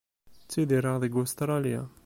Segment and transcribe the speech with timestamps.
[0.43, 1.81] Ttidireɣ deg Ustṛalya.